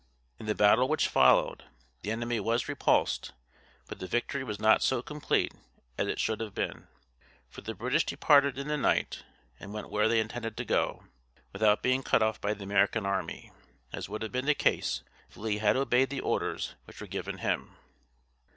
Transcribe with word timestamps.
In 0.39 0.47
the 0.47 0.55
battle 0.55 0.87
which 0.87 1.07
followed, 1.07 1.65
the 2.01 2.09
enemy 2.09 2.39
was 2.39 2.67
repulsed; 2.67 3.33
but 3.87 3.99
the 3.99 4.07
victory 4.07 4.43
was 4.43 4.59
not 4.59 4.81
so 4.81 5.03
complete 5.03 5.53
as 5.95 6.07
it 6.07 6.19
should 6.19 6.39
have 6.39 6.55
been, 6.55 6.87
for 7.47 7.61
the 7.61 7.75
British 7.75 8.03
departed 8.07 8.57
in 8.57 8.67
the 8.67 8.77
night 8.77 9.21
and 9.59 9.73
went 9.75 9.91
where 9.91 10.07
they 10.07 10.19
intended 10.19 10.57
to 10.57 10.65
go, 10.65 11.03
without 11.53 11.83
being 11.83 12.01
cut 12.01 12.23
off 12.23 12.41
by 12.41 12.55
the 12.55 12.63
American 12.63 13.05
army, 13.05 13.51
as 13.93 14.09
would 14.09 14.23
have 14.23 14.31
been 14.31 14.47
the 14.47 14.55
case 14.55 15.03
if 15.29 15.37
Lee 15.37 15.59
had 15.59 15.75
obeyed 15.75 16.09
the 16.09 16.21
orders 16.21 16.73
which 16.85 16.99
were 16.99 17.05
given 17.05 17.37
him. 17.37 17.75